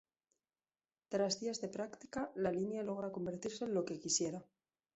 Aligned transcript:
Tras 1.09 1.39
días 1.41 1.61
de 1.61 1.67
práctica, 1.69 2.31
la 2.33 2.51
línea 2.51 2.81
logra 2.81 3.11
convertirse 3.11 3.65
en 3.65 3.75
lo 3.75 3.85
que 3.85 3.99
quisiera. 3.99 4.43